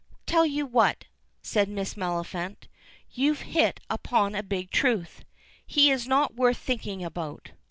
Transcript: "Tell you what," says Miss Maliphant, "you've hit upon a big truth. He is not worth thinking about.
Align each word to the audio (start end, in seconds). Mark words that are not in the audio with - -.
"Tell 0.25 0.47
you 0.47 0.65
what," 0.65 1.05
says 1.43 1.67
Miss 1.67 1.93
Maliphant, 1.95 2.67
"you've 3.11 3.41
hit 3.41 3.79
upon 3.87 4.33
a 4.33 4.41
big 4.41 4.71
truth. 4.71 5.23
He 5.63 5.91
is 5.91 6.07
not 6.07 6.33
worth 6.33 6.57
thinking 6.57 7.03
about. 7.05 7.51